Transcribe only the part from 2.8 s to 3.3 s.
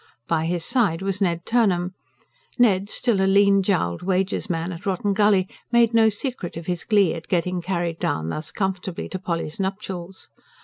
still a